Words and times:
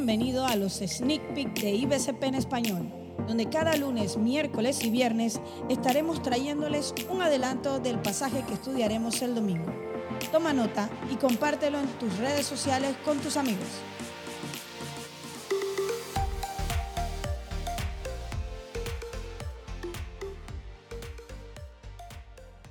bienvenido 0.00 0.46
a 0.46 0.56
los 0.56 0.78
Sneak 0.78 1.34
Peek 1.34 1.60
de 1.60 1.74
IBCP 1.74 2.22
en 2.22 2.34
español, 2.34 2.88
donde 3.28 3.50
cada 3.50 3.76
lunes, 3.76 4.16
miércoles 4.16 4.82
y 4.82 4.88
viernes 4.88 5.42
estaremos 5.68 6.22
trayéndoles 6.22 6.94
un 7.10 7.20
adelanto 7.20 7.80
del 7.80 7.98
pasaje 7.98 8.42
que 8.48 8.54
estudiaremos 8.54 9.20
el 9.20 9.34
domingo. 9.34 9.66
Toma 10.32 10.54
nota 10.54 10.88
y 11.12 11.16
compártelo 11.16 11.78
en 11.78 11.86
tus 11.98 12.16
redes 12.16 12.46
sociales 12.46 12.96
con 13.04 13.18
tus 13.18 13.36
amigos. 13.36 13.58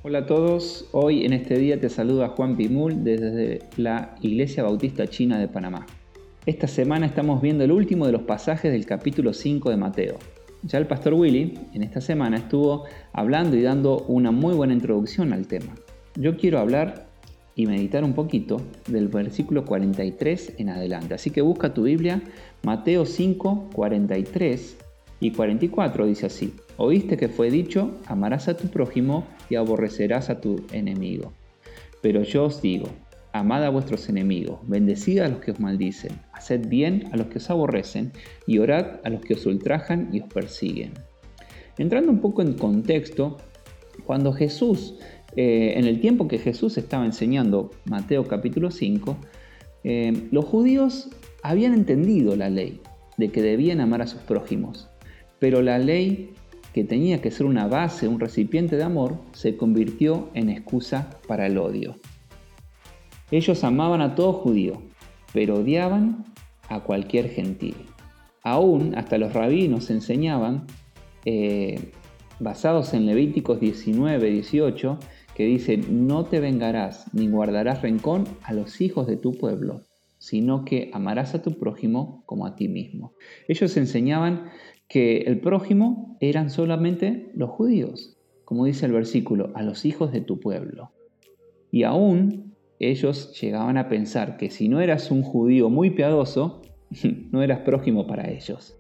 Hola 0.02 0.20
a 0.20 0.26
todos, 0.26 0.88
hoy 0.94 1.26
en 1.26 1.34
este 1.34 1.60
día 1.60 1.80
te 1.80 1.90
saluda 1.90 2.30
Juan 2.30 2.58
Pimul 2.58 3.04
desde 3.04 3.60
la 3.78 4.16
Iglesia 4.20 4.64
Bautista 4.64 5.06
China 5.06 5.38
de 5.38 5.48
Panamá. 5.48 5.86
Esta 6.50 6.66
semana 6.66 7.06
estamos 7.06 7.44
viendo 7.44 7.64
el 7.64 7.72
último 7.72 8.08
de 8.08 8.12
los 8.12 8.24
pasajes 8.24 8.72
del 8.72 8.88
capítulo 8.88 9.34
5 9.34 9.70
de 9.70 9.78
Mateo. 9.78 10.18
Ya 10.64 10.80
el 10.80 10.88
pastor 10.88 11.14
Willy 11.14 11.54
en 11.76 11.84
esta 11.84 12.02
semana 12.02 12.38
estuvo 12.38 12.86
hablando 13.14 13.56
y 13.56 13.62
dando 13.62 14.00
una 14.08 14.32
muy 14.32 14.56
buena 14.56 14.74
introducción 14.74 15.32
al 15.32 15.46
tema. 15.46 15.76
Yo 16.16 16.38
quiero 16.38 16.58
hablar 16.58 17.06
y 17.54 17.68
meditar 17.68 18.04
un 18.04 18.14
poquito 18.14 18.60
del 18.88 19.10
versículo 19.10 19.64
43 19.64 20.56
en 20.58 20.70
adelante. 20.70 21.14
Así 21.14 21.30
que 21.30 21.44
busca 21.44 21.72
tu 21.72 21.84
Biblia, 21.84 22.20
Mateo 22.64 23.06
5, 23.06 23.70
43 23.72 24.78
y 25.20 25.30
44 25.30 26.08
dice 26.08 26.26
así. 26.26 26.56
Oíste 26.78 27.16
que 27.16 27.30
fue 27.30 27.52
dicho, 27.52 27.92
amarás 28.08 28.48
a 28.48 28.58
tu 28.58 28.70
prójimo 28.70 29.28
y 29.52 29.56
aborrecerás 29.56 30.32
a 30.32 30.42
tu 30.42 30.66
enemigo. 30.72 31.32
Pero 32.02 32.24
yo 32.24 32.46
os 32.46 32.60
digo, 32.60 32.88
amad 33.32 33.64
a 33.64 33.70
vuestros 33.70 34.10
enemigos, 34.10 34.60
bendecid 34.68 35.20
a 35.20 35.28
los 35.28 35.40
que 35.40 35.52
os 35.52 35.60
maldicen, 35.60 36.12
haced 36.34 36.68
bien 36.68 37.10
a 37.12 37.18
los 37.18 37.28
que 37.28 37.38
os 37.38 37.50
aborrecen 37.50 38.12
y 38.48 38.58
orad 38.60 39.00
a 39.04 39.10
los 39.10 39.22
que 39.22 39.36
os 39.36 39.46
ultrajan 39.46 40.10
y 40.12 40.22
os 40.22 40.28
persiguen. 40.34 40.94
Entrando 41.78 42.12
un 42.12 42.20
poco 42.20 42.42
en 42.42 42.54
contexto, 42.54 43.38
cuando 44.06 44.34
Jesús, 44.34 44.96
eh, 45.36 45.74
en 45.76 45.86
el 45.86 46.02
tiempo 46.02 46.28
que 46.28 46.40
Jesús 46.40 46.78
estaba 46.78 47.06
enseñando 47.06 47.72
Mateo 47.86 48.28
capítulo 48.28 48.72
5, 48.72 49.18
eh, 49.84 50.28
los 50.32 50.46
judíos 50.46 51.10
habían 51.44 51.74
entendido 51.74 52.36
la 52.36 52.50
ley 52.50 52.82
de 53.18 53.30
que 53.30 53.42
debían 53.42 53.80
amar 53.80 54.02
a 54.02 54.08
sus 54.08 54.22
prójimos, 54.22 54.90
pero 55.40 55.62
la 55.62 55.78
ley 55.78 56.32
que 56.74 56.84
tenía 56.84 57.22
que 57.22 57.32
ser 57.32 57.46
una 57.46 57.68
base, 57.68 58.08
un 58.08 58.20
recipiente 58.20 58.76
de 58.76 58.84
amor, 58.84 59.18
se 59.34 59.56
convirtió 59.56 60.30
en 60.34 60.50
excusa 60.50 61.10
para 61.28 61.48
el 61.48 61.58
odio. 61.58 61.96
Ellos 63.32 63.64
amaban 63.64 64.02
a 64.02 64.16
todo 64.16 64.34
judío, 64.34 64.82
pero 65.34 65.60
odiaban 65.60 66.26
a 66.68 66.82
cualquier 66.82 67.30
gentil. 67.30 67.76
Aún 68.44 68.96
hasta 68.96 69.18
los 69.18 69.34
rabinos 69.34 69.90
enseñaban, 69.90 70.66
eh, 71.26 71.92
basados 72.40 72.94
en 72.94 73.06
Levíticos 73.06 73.60
19, 73.60 74.32
18, 74.32 74.98
que 75.36 75.46
dice, 75.46 75.78
no 75.78 76.26
te 76.26 76.40
vengarás 76.40 77.14
ni 77.14 77.28
guardarás 77.28 77.82
rencón 77.82 78.26
a 78.44 78.54
los 78.54 78.82
hijos 78.82 79.08
de 79.08 79.18
tu 79.18 79.34
pueblo, 79.34 79.82
sino 80.18 80.66
que 80.66 80.90
amarás 80.94 81.36
a 81.36 81.42
tu 81.42 81.58
prójimo 81.58 82.24
como 82.26 82.46
a 82.46 82.56
ti 82.56 82.68
mismo. 82.68 83.14
Ellos 83.48 83.76
enseñaban 83.78 84.50
que 84.88 85.20
el 85.20 85.40
prójimo 85.40 86.18
eran 86.20 86.50
solamente 86.50 87.32
los 87.36 87.52
judíos, 87.52 88.18
como 88.44 88.66
dice 88.66 88.86
el 88.86 88.92
versículo, 88.92 89.52
a 89.54 89.62
los 89.62 89.86
hijos 89.86 90.12
de 90.12 90.22
tu 90.22 90.40
pueblo. 90.40 90.92
Y 91.72 91.84
aún 91.84 92.49
ellos 92.80 93.40
llegaban 93.40 93.78
a 93.78 93.90
pensar 93.90 94.38
que 94.38 94.50
si 94.50 94.70
no 94.70 94.80
eras 94.80 95.12
un 95.12 95.22
judío 95.22 95.70
muy 95.70 95.92
piadoso, 95.92 96.62
no 97.32 97.44
eras 97.44 97.60
prójimo 97.60 98.08
para 98.08 98.30
ellos. 98.30 98.76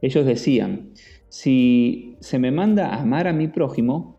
Ellos 0.00 0.24
decían, 0.24 0.90
si 1.28 2.16
se 2.20 2.38
me 2.38 2.50
manda 2.50 2.88
a 2.88 3.00
amar 3.00 3.28
a 3.28 3.32
mi 3.32 3.48
prójimo, 3.48 4.16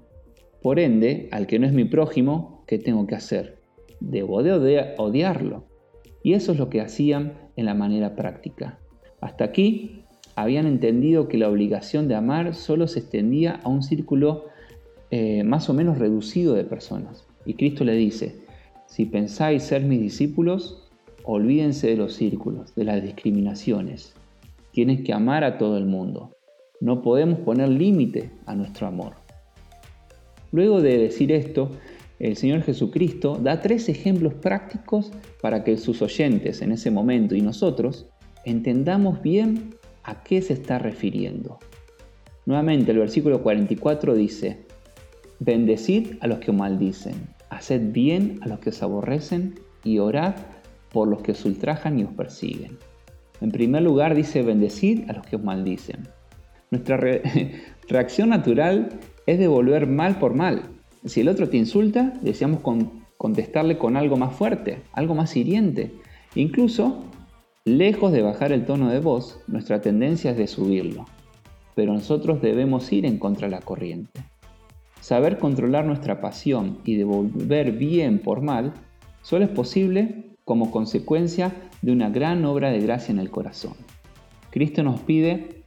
por 0.61 0.79
ende, 0.79 1.27
al 1.31 1.47
que 1.47 1.59
no 1.59 1.67
es 1.67 1.73
mi 1.73 1.85
prójimo, 1.85 2.63
¿qué 2.67 2.77
tengo 2.77 3.05
que 3.05 3.15
hacer? 3.15 3.59
Debo 3.99 4.43
de 4.43 4.93
odiarlo. 4.97 5.65
Y 6.23 6.33
eso 6.33 6.53
es 6.53 6.57
lo 6.57 6.69
que 6.69 6.81
hacían 6.81 7.33
en 7.55 7.65
la 7.65 7.73
manera 7.73 8.15
práctica. 8.15 8.79
Hasta 9.19 9.43
aquí 9.43 10.05
habían 10.35 10.65
entendido 10.65 11.27
que 11.27 11.37
la 11.37 11.49
obligación 11.49 12.07
de 12.07 12.15
amar 12.15 12.55
solo 12.55 12.87
se 12.87 12.99
extendía 12.99 13.59
a 13.63 13.69
un 13.69 13.83
círculo 13.83 14.45
eh, 15.11 15.43
más 15.43 15.69
o 15.69 15.73
menos 15.73 15.99
reducido 15.99 16.53
de 16.55 16.63
personas. 16.63 17.27
Y 17.45 17.55
Cristo 17.55 17.83
le 17.83 17.93
dice, 17.93 18.42
si 18.93 19.07
pensáis 19.07 19.63
ser 19.63 19.81
mis 19.81 19.99
discípulos, 19.99 20.87
olvídense 21.23 21.87
de 21.87 21.97
los 21.97 22.13
círculos, 22.13 22.75
de 22.75 22.83
las 22.83 23.01
discriminaciones. 23.01 24.13
Tienes 24.69 25.01
que 25.01 25.13
amar 25.13 25.43
a 25.43 25.57
todo 25.57 25.79
el 25.79 25.85
mundo. 25.85 26.35
No 26.79 27.01
podemos 27.01 27.39
poner 27.39 27.69
límite 27.69 28.29
a 28.45 28.53
nuestro 28.53 28.85
amor. 28.85 29.13
Luego 30.51 30.79
de 30.79 30.99
decir 30.99 31.31
esto, 31.31 31.71
el 32.19 32.37
Señor 32.37 32.61
Jesucristo 32.61 33.39
da 33.41 33.61
tres 33.61 33.89
ejemplos 33.89 34.35
prácticos 34.35 35.11
para 35.41 35.63
que 35.63 35.77
sus 35.77 36.03
oyentes 36.03 36.61
en 36.61 36.71
ese 36.71 36.91
momento 36.91 37.33
y 37.33 37.41
nosotros 37.41 38.05
entendamos 38.45 39.23
bien 39.23 39.73
¿A 40.03 40.21
qué 40.21 40.41
se 40.41 40.51
está 40.51 40.79
refiriendo? 40.79 41.59
Nuevamente 42.45 42.91
el 42.91 42.97
versículo 42.99 43.41
44 43.41 44.15
dice, 44.15 44.65
Bendecid 45.39 46.17
a 46.19 46.27
los 46.27 46.39
que 46.39 46.51
maldicen, 46.51 47.15
haced 47.63 47.93
bien 47.93 48.39
a 48.41 48.49
los 48.49 48.59
que 48.59 48.69
os 48.71 48.83
aborrecen 48.83 49.55
y 49.83 49.99
orad 49.99 50.35
por 50.91 51.07
los 51.07 51.21
que 51.21 51.31
os 51.31 51.45
ultrajan 51.45 51.97
y 51.97 52.03
os 52.03 52.11
persiguen. 52.11 52.77
En 53.39 53.51
primer 53.51 53.81
lugar 53.81 54.15
dice, 54.15 54.41
bendecid 54.41 55.09
a 55.09 55.13
los 55.13 55.25
que 55.25 55.37
os 55.37 55.43
maldicen. 55.43 56.07
Nuestra 56.71 56.97
reacción 57.87 58.29
natural 58.29 58.99
es 59.25 59.39
devolver 59.39 59.87
mal 59.87 60.19
por 60.19 60.33
mal. 60.33 60.63
Si 61.05 61.21
el 61.21 61.29
otro 61.29 61.47
te 61.47 61.57
insulta, 61.57 62.13
deseamos 62.21 62.59
contestarle 63.17 63.77
con 63.77 63.95
algo 63.95 64.17
más 64.17 64.35
fuerte, 64.35 64.81
algo 64.91 65.15
más 65.15 65.35
hiriente. 65.37 65.93
Incluso 66.35 67.05
Lejos 67.65 68.11
de 68.11 68.21
bajar 68.21 68.51
el 68.51 68.65
tono 68.65 68.89
de 68.89 68.99
voz, 68.99 69.39
nuestra 69.47 69.79
tendencia 69.79 70.31
es 70.31 70.37
de 70.37 70.47
subirlo, 70.47 71.05
pero 71.75 71.93
nosotros 71.93 72.41
debemos 72.41 72.91
ir 72.91 73.05
en 73.05 73.17
contra 73.17 73.47
de 73.47 73.51
la 73.51 73.61
corriente. 73.61 74.19
Saber 75.03 75.37
controlar 75.37 75.83
nuestra 75.83 76.21
pasión 76.21 76.77
y 76.85 76.95
devolver 76.95 77.73
bien 77.73 78.19
por 78.19 78.41
mal 78.41 78.71
solo 79.21 79.43
es 79.43 79.51
posible 79.51 80.37
como 80.45 80.71
consecuencia 80.71 81.53
de 81.81 81.91
una 81.91 82.09
gran 82.09 82.45
obra 82.45 82.71
de 82.71 82.79
gracia 82.79 83.11
en 83.11 83.19
el 83.19 83.29
corazón. 83.29 83.73
Cristo 84.49 84.81
nos 84.81 85.01
pide 85.01 85.65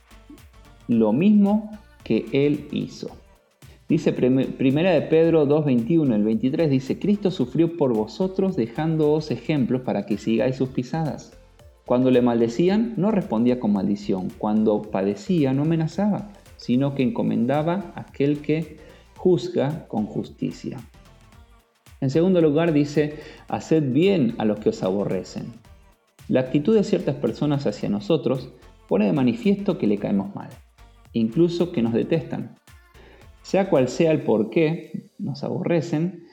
lo 0.89 1.13
mismo 1.13 1.71
que 2.03 2.25
Él 2.33 2.67
hizo. 2.73 3.11
Dice 3.91 4.15
Primera 4.15 4.93
de 4.93 5.03
Pedro 5.03 5.47
2.21, 5.47 6.15
el 6.15 6.25
23 6.25 6.71
dice, 6.71 6.99
Cristo 6.99 7.31
sufrió 7.31 7.77
por 7.77 7.93
vosotros 7.93 8.57
dejándoos 8.57 9.31
ejemplos 9.31 9.83
para 9.83 10.07
que 10.07 10.17
sigáis 10.17 10.57
sus 10.57 10.71
pisadas. 10.71 11.39
Cuando 11.85 12.11
le 12.11 12.23
maldecían, 12.23 12.95
no 12.97 13.11
respondía 13.11 13.61
con 13.61 13.75
maldición. 13.75 14.29
Cuando 14.39 14.81
padecía, 14.81 15.53
no 15.53 15.65
amenazaba, 15.65 16.31
sino 16.57 16.95
que 16.95 17.03
encomendaba 17.03 17.93
a 17.95 18.01
aquel 18.01 18.41
que 18.41 18.87
juzga 19.17 19.87
con 19.89 20.07
justicia. 20.07 20.79
En 22.01 22.11
segundo 22.11 22.41
lugar, 22.41 22.73
dice, 22.73 23.19
haced 23.49 23.93
bien 23.93 24.35
a 24.39 24.45
los 24.45 24.61
que 24.61 24.69
os 24.69 24.83
aborrecen. 24.83 25.55
La 26.29 26.41
actitud 26.41 26.75
de 26.75 26.85
ciertas 26.85 27.17
personas 27.17 27.67
hacia 27.67 27.89
nosotros 27.89 28.53
pone 28.89 29.07
de 29.07 29.13
manifiesto 29.13 29.79
que 29.79 29.87
le 29.87 29.99
caemos 29.99 30.35
mal, 30.35 30.51
incluso 31.13 31.73
que 31.73 31.83
nos 31.83 31.93
detestan. 31.93 32.57
Sea 33.43 33.71
cual 33.71 33.89
sea 33.89 34.11
el 34.11 34.23
por 34.23 34.51
qué 34.51 35.11
nos 35.19 35.45
aborrecen, 35.45 36.25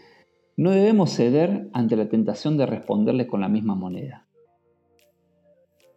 no 0.57 0.71
debemos 0.71 1.11
ceder 1.11 1.69
ante 1.73 1.95
la 1.95 2.09
tentación 2.09 2.57
de 2.57 2.65
responderle 2.65 3.27
con 3.27 3.41
la 3.41 3.50
misma 3.50 3.75
moneda. 3.75 4.27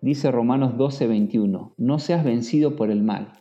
Dice 0.00 0.30
Romanos 0.30 0.74
12:21, 0.76 1.74
no 1.76 1.98
seas 1.98 2.24
vencido 2.24 2.76
por 2.76 2.90
el 2.90 3.02
mal, 3.02 3.32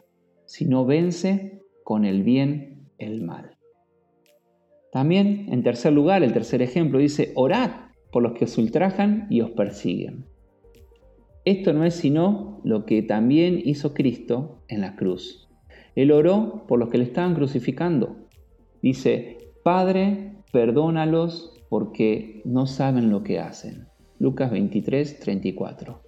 sino 0.46 0.86
vence 0.86 1.62
con 1.84 2.06
el 2.06 2.24
bien 2.24 2.75
mal. 3.22 3.58
También, 4.92 5.48
en 5.52 5.62
tercer 5.64 5.92
lugar, 5.92 6.24
el 6.24 6.34
tercer 6.34 6.62
ejemplo 6.62 7.00
dice, 7.00 7.32
orad 7.36 7.72
por 8.12 8.24
los 8.24 8.32
que 8.34 8.46
os 8.46 8.58
ultrajan 8.58 9.28
y 9.30 9.42
os 9.42 9.52
persiguen. 9.52 10.26
Esto 11.44 11.74
no 11.74 11.84
es 11.84 11.96
sino 11.96 12.62
lo 12.64 12.86
que 12.86 13.04
también 13.04 13.62
hizo 13.64 13.94
Cristo 13.94 14.64
en 14.68 14.82
la 14.82 14.96
cruz. 14.96 15.50
Él 15.96 16.12
oró 16.12 16.66
por 16.68 16.80
los 16.80 16.90
que 16.90 16.98
le 16.98 17.04
estaban 17.04 17.36
crucificando. 17.36 18.16
Dice, 18.82 19.38
Padre, 19.64 20.38
perdónalos 20.52 21.62
porque 21.70 22.42
no 22.46 22.66
saben 22.66 23.12
lo 23.12 23.22
que 23.22 23.40
hacen. 23.40 23.88
Lucas 24.18 24.50
23, 24.50 25.20
34. 25.20 26.02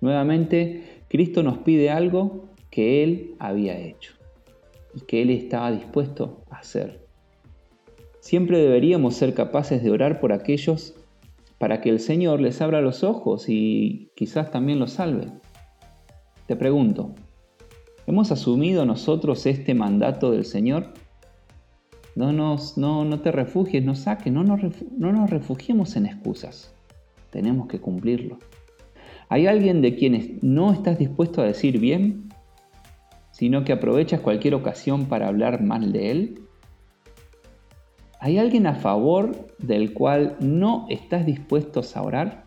Nuevamente, 0.00 1.02
Cristo 1.08 1.42
nos 1.42 1.58
pide 1.58 1.90
algo 1.90 2.46
que 2.70 3.02
Él 3.02 3.34
había 3.38 3.78
hecho 3.78 4.14
y 4.94 5.02
que 5.02 5.22
Él 5.22 5.30
estaba 5.30 5.70
dispuesto 5.70 6.39
hacer. 6.60 7.06
Siempre 8.20 8.58
deberíamos 8.58 9.14
ser 9.14 9.34
capaces 9.34 9.82
de 9.82 9.90
orar 9.90 10.20
por 10.20 10.32
aquellos 10.32 10.94
para 11.58 11.80
que 11.80 11.90
el 11.90 12.00
Señor 12.00 12.40
les 12.40 12.60
abra 12.62 12.80
los 12.80 13.02
ojos 13.04 13.46
y 13.48 14.10
quizás 14.14 14.50
también 14.50 14.78
los 14.78 14.92
salve. 14.92 15.26
Te 16.46 16.56
pregunto, 16.56 17.14
¿hemos 18.06 18.32
asumido 18.32 18.84
nosotros 18.86 19.46
este 19.46 19.74
mandato 19.74 20.30
del 20.30 20.44
Señor? 20.44 20.94
No, 22.14 22.32
nos, 22.32 22.76
no, 22.76 23.04
no 23.04 23.20
te 23.20 23.30
refugies, 23.30 23.84
no 23.84 23.94
saques, 23.94 24.32
no 24.32 24.42
nos, 24.42 24.60
no 24.96 25.12
nos 25.12 25.30
refugiemos 25.30 25.96
en 25.96 26.06
excusas. 26.06 26.74
Tenemos 27.30 27.68
que 27.68 27.80
cumplirlo. 27.80 28.38
¿Hay 29.28 29.46
alguien 29.46 29.80
de 29.80 29.94
quienes 29.94 30.42
no 30.42 30.72
estás 30.72 30.98
dispuesto 30.98 31.40
a 31.40 31.44
decir 31.44 31.78
bien, 31.78 32.28
sino 33.30 33.64
que 33.64 33.72
aprovechas 33.72 34.20
cualquier 34.20 34.54
ocasión 34.54 35.06
para 35.06 35.28
hablar 35.28 35.62
mal 35.62 35.92
de 35.92 36.10
él? 36.10 36.40
¿Hay 38.22 38.36
alguien 38.36 38.66
a 38.66 38.74
favor 38.74 39.48
del 39.56 39.94
cual 39.94 40.36
no 40.40 40.86
estás 40.90 41.24
dispuesto 41.24 41.80
a 41.94 42.02
orar? 42.02 42.44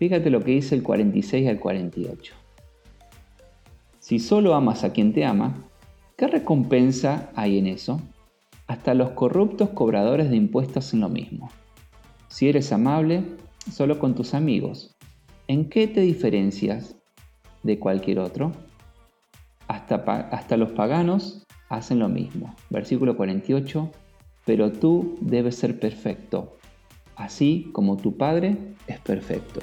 Fíjate 0.00 0.30
lo 0.30 0.40
que 0.40 0.50
dice 0.50 0.74
el 0.74 0.82
46 0.82 1.48
al 1.48 1.60
48. 1.60 2.34
Si 4.00 4.18
solo 4.18 4.56
amas 4.56 4.82
a 4.82 4.92
quien 4.92 5.12
te 5.12 5.24
ama, 5.24 5.54
¿qué 6.16 6.26
recompensa 6.26 7.30
hay 7.36 7.56
en 7.56 7.68
eso? 7.68 8.00
Hasta 8.66 8.94
los 8.94 9.10
corruptos 9.10 9.70
cobradores 9.70 10.28
de 10.28 10.34
impuestos 10.34 10.92
en 10.92 11.02
lo 11.02 11.08
mismo. 11.08 11.48
Si 12.26 12.48
eres 12.48 12.72
amable, 12.72 13.22
solo 13.70 14.00
con 14.00 14.16
tus 14.16 14.34
amigos, 14.34 14.96
¿en 15.46 15.68
qué 15.68 15.86
te 15.86 16.00
diferencias 16.00 16.96
de 17.62 17.78
cualquier 17.78 18.18
otro? 18.18 18.50
Hasta, 19.68 19.94
hasta 20.32 20.56
los 20.56 20.72
paganos 20.72 21.46
hacen 21.68 22.00
lo 22.00 22.08
mismo. 22.08 22.56
Versículo 22.70 23.16
48, 23.16 23.92
pero 24.44 24.72
tú 24.72 25.16
debes 25.20 25.56
ser 25.56 25.78
perfecto, 25.78 26.58
así 27.16 27.70
como 27.72 27.96
tu 27.96 28.16
Padre 28.16 28.56
es 28.86 28.98
perfecto. 29.00 29.60